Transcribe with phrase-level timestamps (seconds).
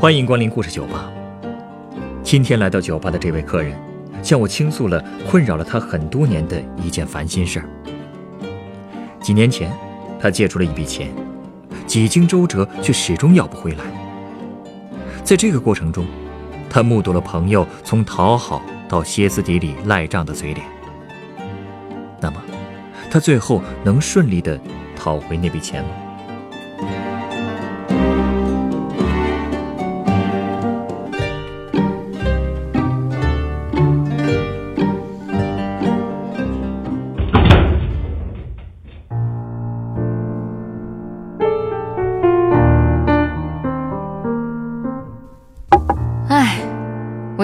[0.00, 1.12] 欢迎光临故事酒吧。
[2.22, 3.78] 今天来到酒吧的这位客人，
[4.22, 7.68] 向我倾诉了困扰了他很多年的一件烦心事儿。
[9.20, 9.70] 几年前，
[10.18, 11.10] 他借出了一笔钱，
[11.86, 13.84] 几经周折却始终要不回来。
[15.22, 16.06] 在这个过程中，
[16.70, 20.66] 他目睹了朋友从讨好到歇斯底里赖账的嘴脸。
[22.22, 22.42] 那么，
[23.10, 24.58] 他最后能顺利的
[24.96, 25.90] 讨回那笔钱吗？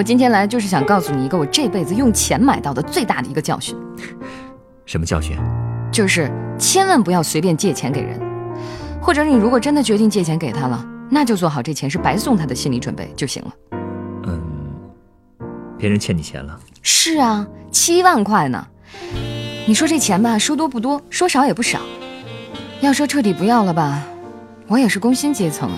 [0.07, 3.75] 今天来就是想告诉你一个我这辈子用钱买到的最大的一个教训，
[4.85, 5.37] 什么教训？
[5.91, 8.17] 就是千万不要随便借钱给人，
[9.01, 13.53] 或者你如果真的决定借钱给他了，那就做好这钱是白送他的心理准备就行了。
[14.27, 14.41] 嗯，
[15.77, 18.65] 别人欠你钱了，是啊，七万块呢。
[19.65, 21.81] 你说这钱吧，说多不多，说少也不少。
[22.79, 24.05] 要说彻底不要了吧，
[24.67, 25.77] 我也是工薪阶层啊。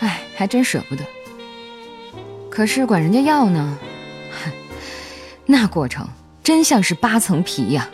[0.00, 1.04] 哎，还真舍不得。
[2.54, 3.78] 可是管人家要呢，
[4.44, 4.52] 哼，
[5.46, 6.06] 那过程
[6.44, 7.88] 真像是扒层皮呀。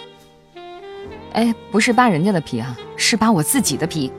[1.33, 4.11] 哎，不是扒人家的皮啊，是扒我自己的皮。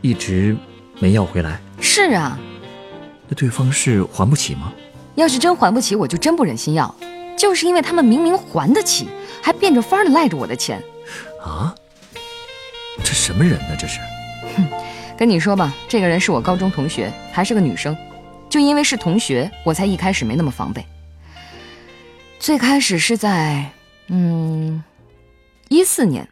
[0.00, 0.56] 一直
[1.00, 1.60] 没要回来。
[1.82, 2.38] 是啊，
[3.28, 4.72] 那对方是还不起吗？
[5.16, 6.94] 要是真还不起，我就真不忍心要。
[7.36, 9.06] 就是因为他们明明还得起，
[9.42, 10.82] 还变着法儿的赖着我的钱。
[11.44, 11.74] 啊，
[13.04, 13.76] 这什么人呢？
[13.78, 14.00] 这是。
[14.56, 14.66] 哼
[15.18, 17.94] 跟你说吧，这个人是我高中同学，还是个女生。
[18.56, 20.86] 就因为是同学，我才一开始没那么防备。
[22.40, 23.70] 最开始是在
[24.06, 24.82] 嗯
[25.68, 26.30] 一四年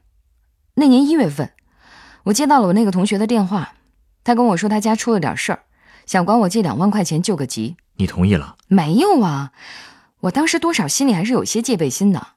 [0.73, 1.53] 那年一月份，
[2.23, 3.75] 我接到了我那个同学的电话，
[4.25, 5.65] 他跟我说他家出了点事儿，
[6.07, 7.77] 想管我借两万块钱救个急。
[7.97, 8.57] 你同意了？
[8.69, 9.53] 没有啊，
[10.21, 12.29] 我当时多少心里还是有些戒备心的，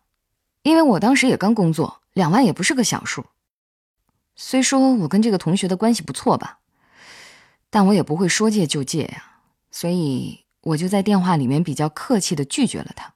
[0.63, 3.27] 因为我当时也刚工作，两万也不是个小数。
[4.35, 6.57] 虽说我跟这个同学的关系不错吧，
[7.69, 9.35] 但我也不会说借就借呀。
[9.79, 13.13] 所以我就在电话里面比较客气的拒绝了他。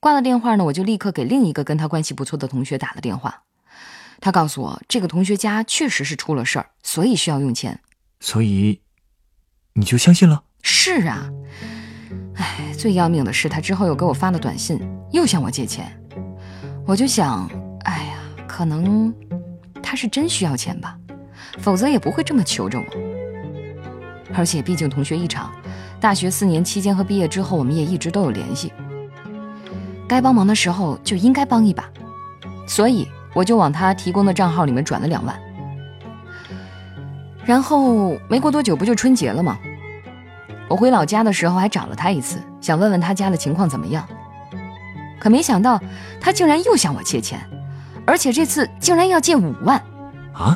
[0.00, 3.42] 挂了电话呢，我就立刻给另一个跟他关系不错的同学打了电话。
[4.18, 7.78] 他告诉我，这个同学家确实是出了事儿，所以需要用钱。
[8.20, 8.80] 所以
[9.74, 10.44] 你就相信了？
[10.62, 11.30] 是啊。
[12.36, 14.80] 哎，最要命的是，他之后又给我发了短信，
[15.12, 15.94] 又向我借钱。
[16.86, 17.46] 我就想，
[17.80, 19.14] 哎呀，可能
[19.82, 20.98] 他是真需要钱吧，
[21.58, 23.14] 否则也不会这么求着我。
[24.36, 25.54] 而且毕竟同学一场，
[26.04, 28.70] 大学四年期间和毕业之后，我们也一直都有联系。
[30.06, 31.88] 该帮忙的时候就应该帮一把，
[32.66, 35.34] 所以我就往他提供的账号里面转了两万。
[37.46, 39.56] 然后没过多久，不就春节了吗？
[40.68, 44.06] 我回老家的时候还找了他一次，想问问他家的情况怎么样。
[45.18, 45.80] 可没想到，
[46.20, 47.40] 他竟然又向我借钱，
[48.06, 49.82] 而且这次竟然要借五万。
[50.34, 50.54] 啊？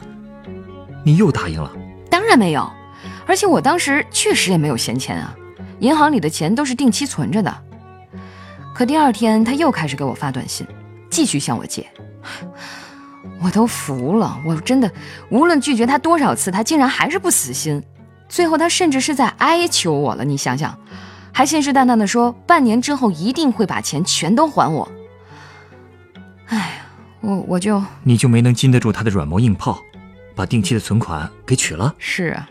[1.02, 1.72] 你又答应了？
[2.10, 2.70] 当然没有。
[3.28, 5.36] 而且我当时确实也没有闲钱啊，
[5.80, 7.62] 银行里的钱都是定期存着的。
[8.74, 10.66] 可第二天他又开始给我发短信，
[11.10, 11.86] 继续向我借，
[13.42, 14.40] 我都服了。
[14.46, 14.90] 我真的
[15.30, 17.82] 无论拒绝他多少次，他竟然还是不死心。
[18.30, 20.74] 最后他甚至是在哀求我了，你想想，
[21.30, 24.90] 还信誓旦旦的说半年之后一定会把钱全都还我。
[26.46, 26.66] 哎呀，
[27.20, 29.78] 我我就你就没能禁得住他的软磨硬泡，
[30.34, 31.94] 把定期的存款给取了？
[31.98, 32.48] 是啊。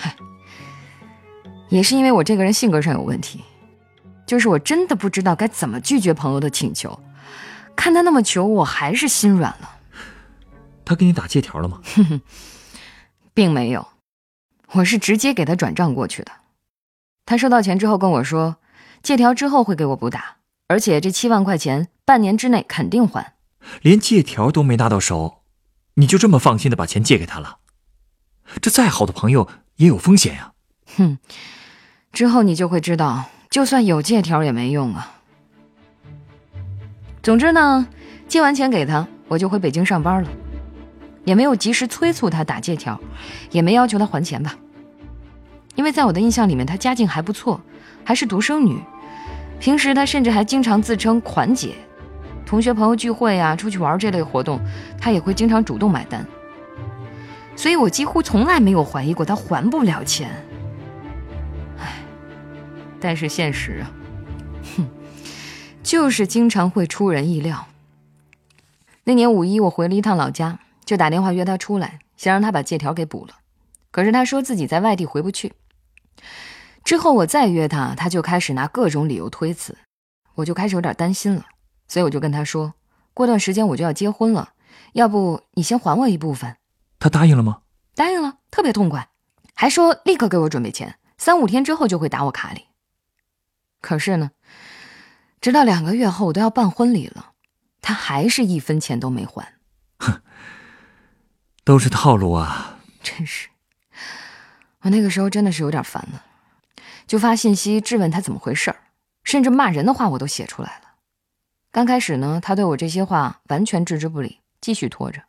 [0.00, 0.16] 嗨，
[1.70, 3.42] 也是因为我这个人性格上有问题，
[4.26, 6.98] 就是我真的不知道该怎么拒绝朋友的请求。
[7.76, 9.70] 看他那么求，我还是心软了。
[10.84, 11.80] 他给你打借条了吗？
[13.34, 13.88] 并没有，
[14.72, 16.30] 我是直接给他转账过去的。
[17.26, 18.56] 他收到钱之后跟我说，
[19.02, 20.36] 借条之后会给我补打，
[20.68, 23.34] 而且这七万块钱半年之内肯定还。
[23.82, 25.42] 连借条都没拿到手，
[25.94, 27.58] 你就这么放心的把钱借给他了？
[28.60, 29.48] 这再好的朋友。
[29.76, 30.52] 也有风险呀，
[30.96, 31.18] 哼！
[32.12, 35.10] 之后你就会知道，就算有借条也没用啊。
[37.22, 37.88] 总之呢，
[38.28, 40.28] 借完钱给他，我就回北京上班了，
[41.24, 43.00] 也没有及时催促他打借条，
[43.50, 44.54] 也没要求他还钱吧。
[45.74, 47.60] 因为在我的印象里面，他家境还不错，
[48.04, 48.78] 还是独生女，
[49.58, 51.74] 平时他甚至还经常自称款姐，
[52.46, 54.60] 同学朋友聚会啊、出去玩这类活动，
[55.00, 56.24] 他也会经常主动买单。
[57.56, 60.30] 所以我几乎从来没有怀疑过他还不了钱。
[61.78, 62.04] 唉，
[63.00, 63.90] 但是现实啊，
[64.76, 64.86] 哼，
[65.82, 67.66] 就是经常会出人意料。
[69.04, 73.34] 那年五一我回了一趟老家，就打电话约他出来，想让他把借条给补了。
[73.90, 75.52] 可是他说自己在外地回不去。
[76.82, 79.76] 之后我再约他，他就开始拿各种理由推辞，
[80.34, 81.44] 我就开始有点担心了，
[81.86, 82.74] 所以我就跟他说，
[83.14, 84.50] 过段时间我就要结婚了，
[84.94, 86.56] 要不你先还我一部分。
[87.04, 87.60] 他答应了吗？
[87.94, 89.10] 答应了，特别痛快，
[89.52, 92.64] 还说立刻给我准备钱，三五天之后就会打我卡里。
[93.82, 94.30] 可是呢，
[95.38, 97.32] 直到两个月后我都要办婚礼了，
[97.82, 99.52] 他还是一分钱都没还。
[99.98, 100.22] 哼，
[101.62, 102.78] 都是套路啊！
[103.02, 103.50] 真是，
[104.80, 106.24] 我那个时候真的是有点烦了。
[107.06, 108.78] 就发信息质问他怎么回事儿，
[109.24, 110.94] 甚至骂人的话我都写出来了。
[111.70, 115.20] 刚开始呢，他对我这些话完全置之不理，继续拖着。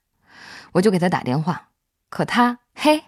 [0.76, 1.70] 我就给他打电话，
[2.10, 3.04] 可他嘿，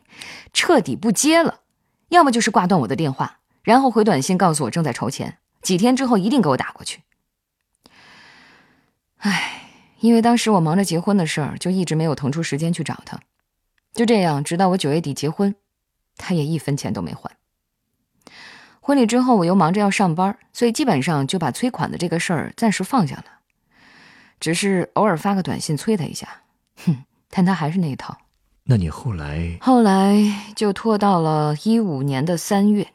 [0.53, 1.61] 彻底不接了，
[2.09, 7.01] 要么就是挂断我的电话，然后回短信告诉我正在筹钱，几天之后一定给我打过去。
[9.17, 9.69] 唉，
[9.99, 13.19] 因为当时我忙着结婚的事儿，就一直没有腾出时间去找他。
[13.93, 15.53] 就这样，直到我九月底结婚，
[16.15, 17.35] 他也一分钱都没还。
[18.79, 23.25] 婚礼之后，我又忙着要上班，所以基本上就把催款的这个事儿暂时放下了，
[24.39, 26.43] 只是偶尔发个短信催他一下。
[26.85, 28.17] 哼，但他还是那一套。
[28.63, 29.57] 那你后来？
[29.61, 30.15] 后来
[30.55, 32.87] 就拖到了一五年的三月。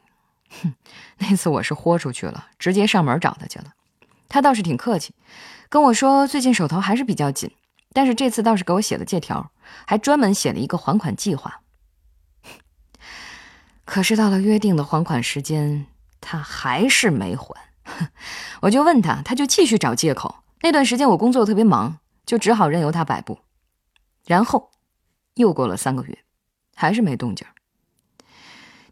[0.61, 0.73] 哼，
[1.17, 3.65] 那次我是豁出去了，直接上门找他去了。
[4.29, 5.13] 他倒是挺客气，
[5.69, 7.51] 跟我说最近手头还是比较紧，
[7.91, 9.51] 但是这次倒是给我写了借条，
[9.85, 11.61] 还专门写了一个还款计划。
[13.85, 15.87] 可是到了约定的还款时间，
[16.21, 17.55] 他还是没还。
[18.61, 20.35] 我就问他，他就继续找借口。
[20.61, 23.39] 那段时间我工作特别忙，就只好任由他摆布。
[24.25, 24.71] 然后
[25.35, 26.17] 又过了三个月，
[26.75, 27.45] 还是没动静。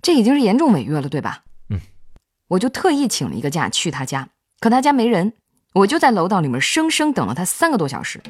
[0.01, 1.43] 这已经是严重违约了，对吧？
[1.69, 1.79] 嗯。
[2.49, 4.29] 我就特意请了一个假去他家，
[4.59, 5.33] 可他家没人，
[5.73, 8.21] 我就在楼道里面生生等了他三个多小时。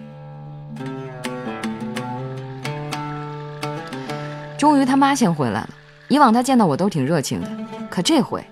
[4.57, 5.69] 终于他妈先回来了。
[6.07, 7.49] 以往他见到我都挺热情的，
[7.89, 8.45] 可这回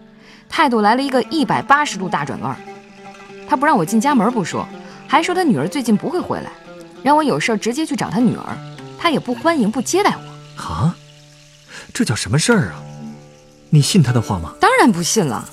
[0.47, 2.57] 态度来了一个一百八十度大转弯。
[3.47, 4.65] 他不让我进家门不说，
[5.07, 6.49] 还说他女儿最近不会回来，
[7.03, 8.57] 让我有事直接去找他女儿。
[8.97, 10.61] 他也不欢迎不接待我。
[10.61, 10.95] 啊，
[11.93, 12.81] 这叫什么事儿啊？
[13.69, 14.53] 你信他的话吗？
[14.59, 15.47] 当然不信了。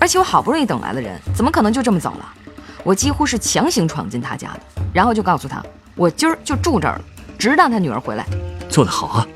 [0.00, 2.34] 而且我好不容易等来的人，怎么可能就这么走了？
[2.84, 4.60] 我几乎是强行闯进他家的，
[4.94, 5.62] 然后就告诉他，
[5.94, 7.04] 我今儿就住这儿了，
[7.38, 8.24] 直到他女儿回来。
[8.70, 9.26] 做得好啊！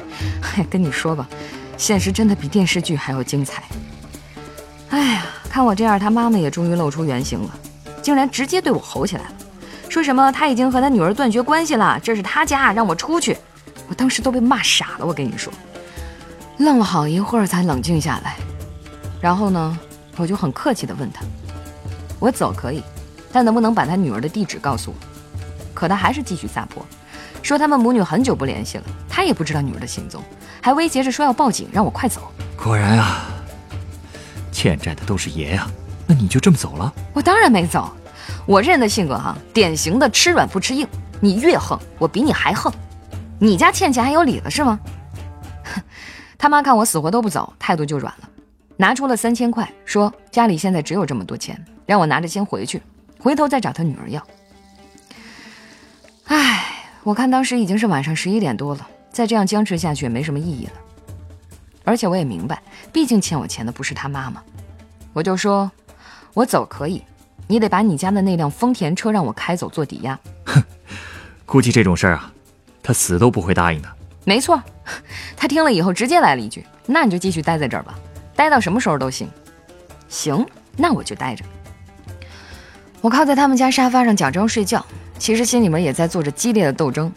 [0.56, 1.28] 哎，跟你说吧。
[1.76, 3.62] 现实真的比电视剧还要精彩。
[4.88, 7.50] 哎呀，看我这样，他妈妈也终于露出原形了，
[8.02, 9.30] 竟然直接对我吼起来了，
[9.96, 13.34] 说什么他已经和他女儿断绝关系了，这是他家，让我出去。
[13.88, 15.50] 我当时都被骂傻了，我跟你说，
[16.58, 18.36] 愣了好一会儿才冷静下来。
[19.22, 19.78] 然后呢，
[20.18, 21.24] 我就很客气地问他，
[22.18, 22.82] 我走可以，
[23.32, 24.96] 但能不能把他女儿的地址告诉我？
[25.72, 26.84] 可他还是继续撒泼，
[27.42, 30.22] 说他们母女很久不联系了，他也不知道女儿的行踪。
[30.60, 32.30] 还威胁着说要报警，让我快走。
[32.62, 33.30] 果然啊，
[34.52, 35.66] 欠债的都是爷呀。
[36.06, 36.92] 那你就这么走了？
[37.14, 37.90] 我当然没走。
[38.46, 40.86] 我这人的性格哈，典型的吃软不吃硬。
[41.20, 42.72] 你越横，我比你还横。
[43.38, 44.78] 你家欠钱还有理了是吗？
[45.64, 45.82] 哼
[46.38, 48.28] 他妈看我死活都不走，态度就软了，
[48.76, 52.82] 拿出了三千块，说家里现在只有这么多钱，让我拿着先回去，
[53.18, 54.26] 回头再找他女儿要。
[56.26, 56.64] 唉，
[57.02, 58.88] 我看当时已经是晚上十一点多了。
[59.10, 60.72] 再这样僵持下去也没什么意义了，
[61.84, 64.42] 而且我也明白，毕竟欠我钱的不是他妈妈。
[65.14, 65.70] 我就说，
[66.34, 67.02] 我走可以，
[67.46, 70.18] 你得把你家的那辆丰田车让我开走做抵押。
[70.44, 70.62] 哼，
[71.44, 72.32] 估计这种事儿啊，
[72.82, 73.88] 他死都不会答应的。
[74.24, 74.60] 没错，
[75.36, 77.98] 他听了以后直接来了一句：“那你就继续待在这儿吧，
[78.34, 79.28] 待到什么时候都行。”
[80.08, 80.44] 行，
[80.76, 81.44] 那我就待着。
[83.00, 84.84] 我靠在他们家沙发上假装睡觉，
[85.18, 87.12] 其实心里面也在做着激烈的斗争。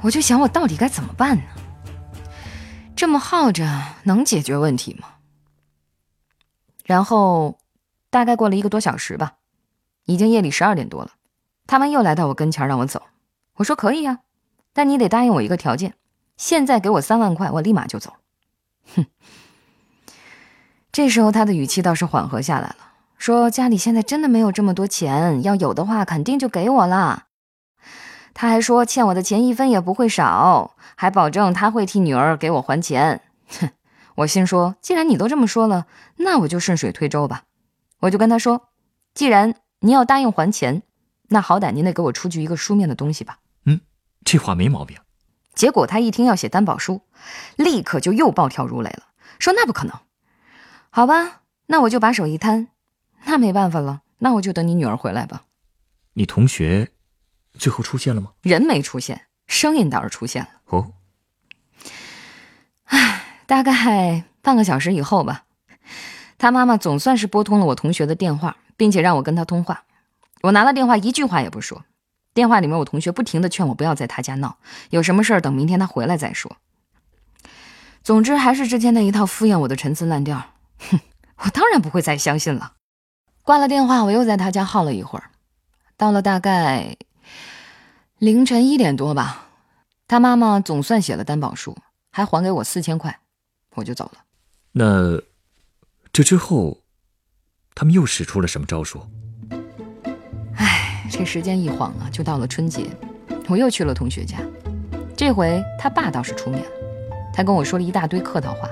[0.00, 1.42] 我就想，我到底该怎么办呢？
[2.96, 3.68] 这么耗着
[4.02, 5.08] 能解决问题吗？
[6.84, 7.56] 然后，
[8.12, 9.36] 大概过了一个多小时吧，
[10.04, 11.12] 已经夜里十二点多了，
[11.66, 13.04] 他们又来到我跟前让我走。
[13.54, 14.18] 我说可以啊，
[14.74, 15.94] 但你得答应我一个条件，
[16.36, 18.12] 现在给我三万块，我立马就走。
[18.94, 19.06] 哼，
[20.92, 22.76] 这时候他的语气倒是缓和下来了，
[23.16, 27.24] 说家里现在真的没有这么多钱，要有的话肯定就给我了。
[28.34, 33.22] 他还说欠我的钱一分也不会少，还保证他会替女儿给我还钱。
[33.58, 33.70] 哼，
[34.16, 37.44] 我心说，既然你都这么说了，那我就顺水推舟吧。
[38.02, 38.68] 我就跟他说，
[39.14, 40.82] 既然您要答应还钱，
[41.28, 43.38] 那好歹您得给我出具一个书面的东西吧。
[43.64, 43.80] 嗯，
[44.24, 44.98] 这话没毛病。
[45.54, 47.02] 结果他一听要写担保书，
[47.56, 49.04] 立刻就又暴跳如雷了，
[49.38, 49.96] 说那不可能。
[50.90, 52.68] 好吧，那我就把手一摊，
[53.24, 55.44] 那没办法了，那我就等你女儿回来吧。
[56.12, 56.92] 你同学。
[57.58, 58.32] 最后出现了吗？
[58.40, 60.48] 人没出现，声音倒是出现了。
[60.68, 60.94] 哦，
[62.84, 65.44] 唉大概半个小时以后吧，
[66.42, 69.84] 他妈妈总算是拨通了我同学的电话，并且让我跟他通话。
[70.40, 71.84] 我拿了电话，一句话也不说。
[72.34, 74.56] 电话里面，我同学不停的劝我不要在他家闹，
[74.90, 76.56] 有什么事儿等明天他回来再说。
[78.02, 80.44] 总之，还是之前那一套敷衍我的陈词滥调。
[80.90, 80.98] 哼，
[81.44, 82.72] 我当然不会再相信了。
[83.44, 85.30] 挂了电话，我又在他家耗了一会儿，
[85.96, 86.96] 到了大概
[88.18, 89.46] 凌晨一点多吧，
[90.08, 91.78] 他妈妈总算写了担保书，
[92.10, 93.20] 还还给我四千块，
[93.76, 94.24] 我就走了。
[94.72, 95.22] 那
[96.12, 96.76] 这之后，
[97.74, 99.00] 他们又使出了什么招数？
[100.56, 102.86] 唉，这时间一晃啊，就到了春节，
[103.48, 104.36] 我又去了同学家，
[105.16, 106.70] 这回他爸倒是出面了。
[107.32, 108.68] 他跟我说了一大堆客套话，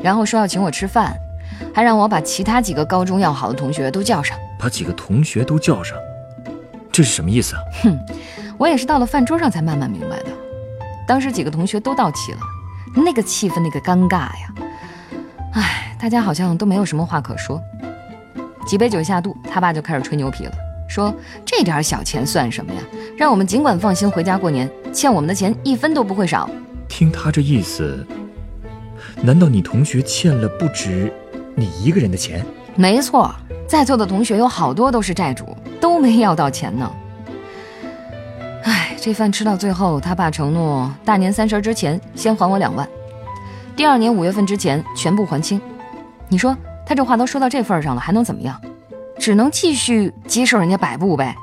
[0.00, 1.12] 然后说要请我吃饭，
[1.74, 4.38] 还让我把其他几个高中要好的同学都叫上。
[4.56, 5.98] 把几个同学都叫上，
[6.92, 7.62] 这是什么意思啊？
[7.82, 7.98] 哼，
[8.56, 10.26] 我也是到了饭桌上才慢慢明白的。
[11.04, 12.38] 当时几个同学都到齐了，
[12.94, 14.54] 那个气氛，那个尴尬呀！
[15.54, 17.60] 唉，大家好像都没有什么话可说。
[18.64, 20.52] 几杯酒下肚，他爸就开始吹牛皮了，
[20.88, 21.12] 说
[21.44, 22.80] 这点小钱算什么呀？
[23.18, 26.48] 让我们尽管放心回家过年，欠我们的钱一分都不会少。
[26.86, 28.06] 听他这意思，
[29.20, 31.12] 难道你同学欠了不止
[31.56, 32.46] 你一个人的钱？
[32.76, 33.34] 没错，
[33.66, 36.88] 在座的同学有好多都是债主，都没要到钱呢。
[38.62, 42.88] 唉，这饭吃到最后，他爸承诺大年三十之前先还我两万，
[43.74, 45.60] 第二年五月份之前全部还清。
[46.28, 48.60] 你说他这话都说到这份上了，还能怎么样？
[49.18, 51.34] 只能继续接受人家摆布呗。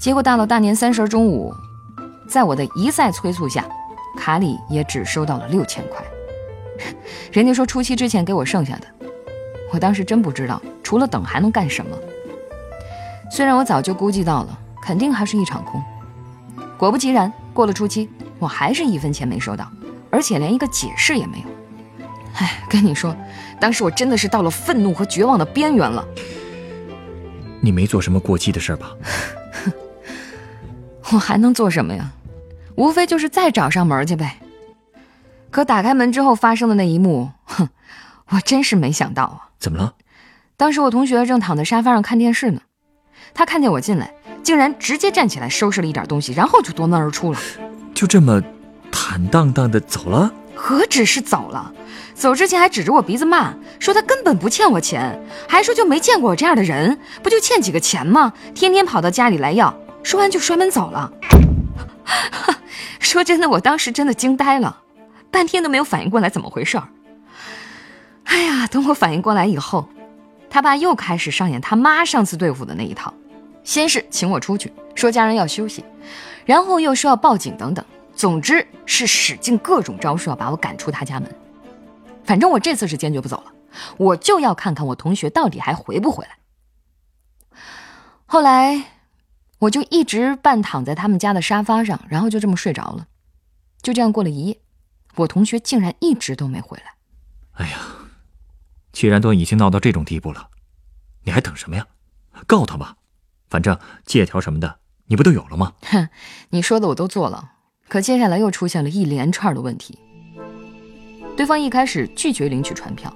[0.00, 1.52] 结果到了大年三十中午。
[2.28, 3.62] 在我的一再催促下，
[4.16, 6.02] 卡里也只收到了六千块。
[7.30, 8.86] 人家说初七之前给我剩下的，
[9.70, 11.94] 我当时真不知道，除了等还能干什么。
[13.30, 15.82] 虽然我早就估计到了，肯定还是一场空。
[16.78, 19.70] 果不其然，过了初七，我还是一分钱没收到，
[20.10, 21.44] 而且连一个解释也没有。
[22.34, 23.16] 哎，跟你说，
[23.60, 26.06] 当时我真的是到了愤怒和绝望的边缘了。
[27.60, 28.90] 你没做什么过激的事吧？
[31.12, 32.10] 我还能做什么呀？
[32.74, 34.38] 无非就是再找上门去呗。
[35.50, 37.68] 可打开门之后发生的那一幕，哼，
[38.28, 39.52] 我真是没想到啊！
[39.58, 39.94] 怎么了？
[40.56, 42.62] 当时我同学正躺在沙发上看电视呢，
[43.34, 47.38] 他看见我进来，竟然直接站起来收拾了一点东西，然后就夺门而出了。
[47.92, 48.42] 就这么
[48.90, 50.32] 坦荡荡的走了？
[50.64, 51.72] 何止是走了，
[52.14, 58.32] 走之前还指着我鼻子骂，说他根本不欠我钱，还说就没见过我这样的人，不就欠几个钱吗？
[58.54, 59.76] 天天跑到家里来要。
[60.04, 61.12] 说完就摔门走了。
[63.00, 64.80] 说真的，我当时真的惊呆了，
[65.32, 66.86] 半天都没有反应过来怎么回事儿。
[68.22, 69.88] 哎呀，等我反应过来以后，
[70.48, 73.12] 他爸又开始上演他妈上次对付的那一套，
[73.64, 75.84] 先是请我出去，说家人要休息，
[76.46, 77.84] 然后又说要报警等等，
[78.22, 81.28] 总之是使尽各种招数要把我赶出他家门。
[82.22, 83.52] 反正我这次是坚决不走了，
[83.96, 87.58] 我就要看看我同学到底还回不回来。
[88.26, 88.84] 后来。
[89.58, 93.06] 我就一直半躺在他们家的沙发上，然后就这么睡着了，
[93.80, 94.60] 就这样过了一夜。
[95.14, 96.94] 我同学竟然一直都没回来。
[97.52, 97.78] 哎呀，
[98.90, 100.48] 既然都已经闹到这种地步了，
[101.22, 101.86] 你还等什么呀？
[102.48, 102.96] 告他吧，
[103.48, 105.74] 反正借条什么的你不都有了吗？
[105.82, 106.08] 哼，
[106.50, 107.52] 你说的我都做了，
[107.92, 109.98] 可接下来又出现了一连串的问题。
[111.36, 113.14] 对方一开始拒绝领取传票，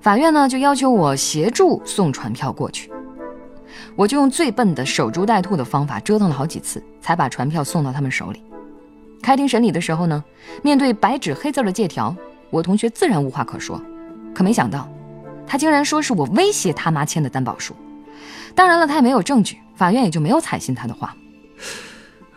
[0.00, 2.90] 法院呢就要求我协助送传票过去。
[3.94, 8.42] 我就用最笨的守株待兔的方法折腾了好几次，才把传票送到他们手里。
[9.20, 10.24] 开庭审理的时候呢，
[10.62, 12.16] 面对白纸黑字的借条，
[12.48, 13.78] 我同学自然无话可说。
[14.34, 14.88] 可没想到，
[15.46, 17.76] 他竟然说是我威胁他妈签的担保书。
[18.54, 21.14] 当然了，他也没有证据，法院也就没有采信他的话。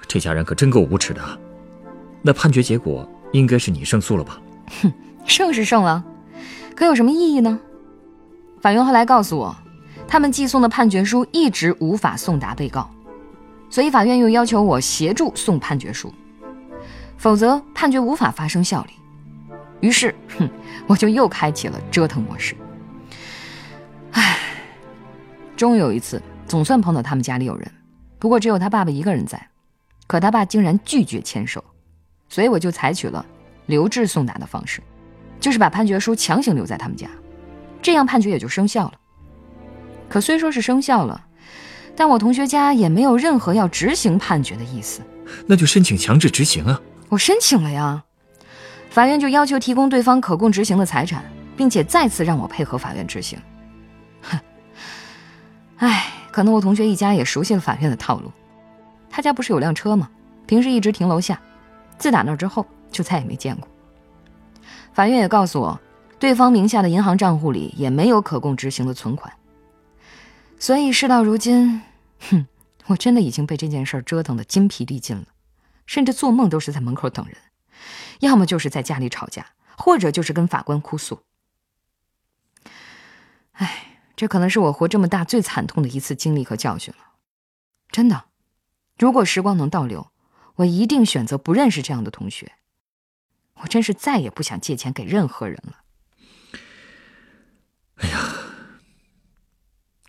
[0.10, 1.22] 这家人可真够无耻的。
[2.24, 4.42] 那判决结果应该是你胜诉了吧？
[4.82, 4.92] 哼，
[5.26, 6.04] 胜是胜了，
[6.76, 7.60] 可有什么意义呢？
[8.62, 9.56] 法院后来告诉我。
[10.06, 12.88] 他们寄送的判决书一直无法送达被告，
[13.68, 16.14] 所以法院又要求我协助送判决书，
[17.18, 18.94] 否则判决无法发生效力。
[19.80, 20.48] 于是，哼，
[20.86, 22.56] 我就又开启了折腾模式。
[24.12, 24.38] 唉，
[25.58, 27.72] 终于有一次，总算碰到他们家里有人，
[28.20, 29.50] 不过只有他爸爸一个人在，
[30.06, 31.64] 可他爸竟然拒绝签收，
[32.34, 33.24] 所以我就采取了
[33.68, 34.82] 留置送达的方式，
[35.40, 37.08] 就是把判决书强行留在他们家，
[37.80, 38.94] 这样判决也就生效了。
[40.10, 41.24] 可虽说是生效了，
[41.96, 45.02] 但我同学家也没有任何要执行判决的意思。
[45.46, 46.82] 那就申请强制执行啊！
[47.10, 48.04] 我申请了呀，
[48.90, 51.24] 法院就要求提供对方可供执行的财产，
[51.56, 53.38] 并且再次让我配合法院执行。
[54.24, 54.40] 哼，
[55.78, 58.32] 唉，可能我同学一家也熟悉了法院的套路。
[59.08, 60.10] 他家不是有辆车吗？
[60.48, 61.40] 平时一直停楼下，
[62.04, 63.70] 自打那之后就再也没见过。
[64.92, 65.80] 法院也告诉我，
[66.20, 69.34] 对方名下的银行账户里也没有可供执行的存款。
[70.60, 71.82] 所以事到如今，
[72.30, 72.46] 哼，
[72.88, 75.28] 我真的已经被这件事折腾得筋疲力尽了，
[75.86, 77.38] 甚至做梦都是在门口等人，
[78.20, 79.46] 要么就是在家里吵架，
[79.78, 81.22] 或者就是跟法官哭诉。
[83.54, 87.06] 唉，这可能是我活这么大最惨痛的一次经历和教训了。
[87.90, 88.26] 真的，
[89.00, 90.10] 如果时光能倒流，
[90.56, 92.54] 我一定选择不认识这样的同学。
[93.56, 95.84] 我真是再也不想借钱给任何人了。
[97.96, 98.34] 哎呀，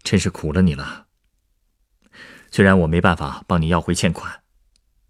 [0.02, 1.06] 真是苦了你了。
[2.50, 4.42] 虽然我没办法帮你要回欠款，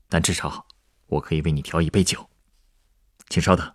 [0.09, 0.67] 但至少
[1.07, 2.29] 我可以为你调一杯酒。
[3.29, 3.75] 请稍等。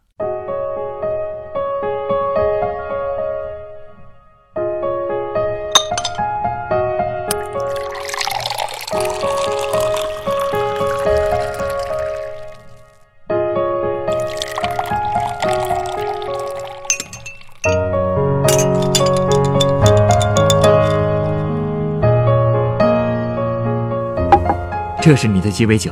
[25.10, 25.92] 这是你的鸡尾酒，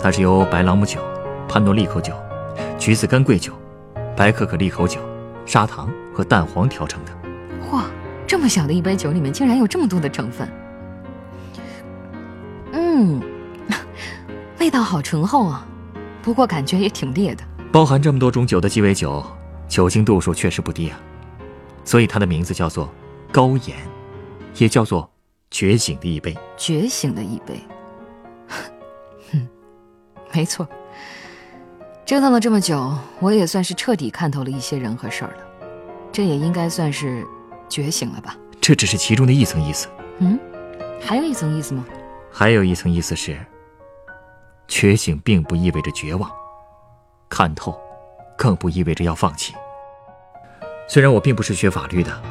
[0.00, 0.98] 它是由白朗姆酒、
[1.46, 2.14] 潘诺利口酒、
[2.78, 3.52] 橘子干桂酒、
[4.16, 4.98] 白可可利口酒、
[5.44, 7.12] 砂糖和蛋黄调成的。
[7.70, 7.84] 哇，
[8.26, 10.50] 这么小的一杯酒里面竟然有这么多的成分。
[12.72, 13.20] 嗯，
[14.58, 15.66] 味道好醇厚啊，
[16.22, 17.44] 不过感觉也挺烈的。
[17.70, 19.22] 包含这么多种酒的鸡尾酒，
[19.68, 20.98] 酒精度数确实不低啊，
[21.84, 22.90] 所以它的名字叫做
[23.30, 23.76] 高盐，
[24.56, 25.12] 也叫做
[25.50, 26.34] 觉醒的一杯。
[26.56, 27.60] 觉醒的一杯。
[30.32, 30.66] 没错，
[32.06, 35.68] 折腾了这么久，我也算是彻底看透了一些人和事儿了，
[36.10, 37.26] 这也应该算是
[37.68, 38.34] 觉醒了吧？
[38.60, 39.88] 这只是其中的一层意思。
[40.18, 40.38] 嗯，
[41.00, 41.84] 还有一层意思吗？
[42.30, 43.38] 还有一层意思是，
[44.66, 46.30] 觉醒并不意味着绝望，
[47.28, 47.78] 看透，
[48.36, 49.54] 更不意味着要放弃。
[50.88, 52.22] 虽然我并不是学法律的，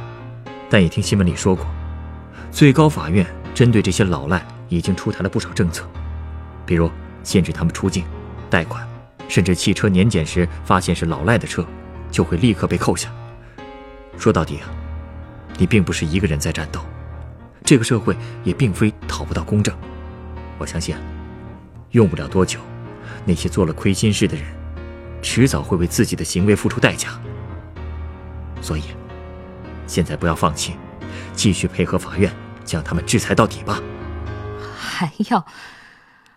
[0.69, 1.65] 但也听新闻里说过，
[2.49, 5.87] 最高法院针对这些老赖已经出台了不少政策，
[6.65, 6.89] 比如。
[7.23, 8.05] 限制他们出境、
[8.49, 8.87] 贷款，
[9.27, 11.65] 甚至汽车年检时发现是老赖的车，
[12.09, 13.09] 就会立刻被扣下。
[14.17, 14.69] 说到底啊，
[15.57, 16.81] 你并不是一个人在战斗，
[17.63, 19.75] 这个社会也并非讨不到公正。
[20.57, 21.01] 我相信啊，
[21.91, 22.59] 用不了多久，
[23.25, 24.45] 那些做了亏心事的人，
[25.21, 27.09] 迟早会为自己的行为付出代价。
[28.61, 28.83] 所以，
[29.87, 30.75] 现在不要放弃，
[31.33, 32.31] 继续配合法院
[32.63, 33.81] 将他们制裁到底吧。
[34.77, 35.45] 还要。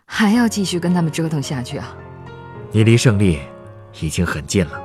[0.07, 1.97] 还要继续跟他们折腾下去啊！
[2.71, 3.41] 你离胜利
[4.01, 4.81] 已经很近了，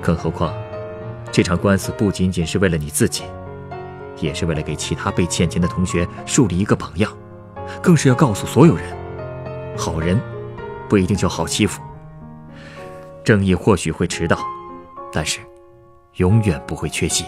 [0.00, 0.54] 更何况，
[1.30, 3.24] 这场官司不仅仅是为了你自己，
[4.20, 7.14] 也是为了给其他被欠钱的同学树立一个榜样，
[7.82, 8.84] 更是要告诉所有人：
[9.76, 10.20] 好人
[10.88, 11.82] 不一定就好欺负，
[13.22, 14.38] 正义或许会迟到，
[15.12, 15.40] 但是
[16.16, 17.24] 永远不会缺席。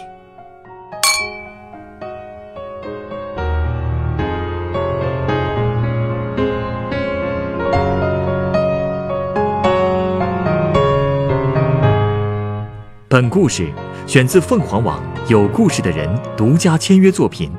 [13.16, 13.72] 本故事
[14.06, 17.50] 选自凤凰网“有故事的人”独家签约作品。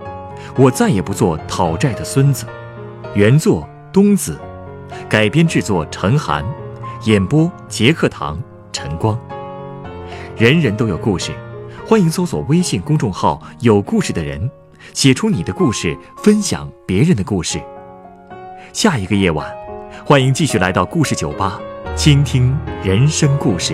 [0.56, 2.46] 我再也不做讨债的孙子。
[3.16, 4.40] 原作东子，
[5.10, 6.46] 改编制作陈寒，
[7.06, 8.40] 演播杰克堂
[8.72, 9.20] 晨光。
[10.38, 11.32] 人人都有故事，
[11.88, 14.48] 欢迎搜索微信公众号“有故事的人”，
[14.94, 17.60] 写出你的故事，分享别人的故事。
[18.74, 19.52] 下一个夜晚，
[20.06, 21.60] 欢迎继续来到故事酒吧，
[21.96, 23.74] 倾听人生故事。